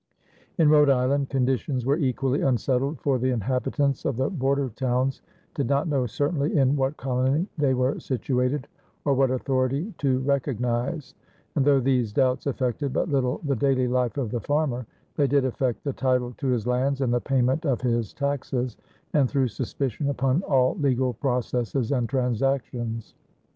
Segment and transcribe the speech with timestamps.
[0.57, 5.21] In Rhode Island conditions were equally unsettled, for the inhabitants of the border towns
[5.53, 8.67] did not know certainly in what colony they were situated
[9.05, 11.13] or what authority to recognize;
[11.55, 14.87] and though these doubts affected but little the daily life of the farmer,
[15.17, 18.77] they did affect the title to his lands and the payment of his taxes,
[19.13, 23.13] and threw suspicion upon all legal processes and transactions.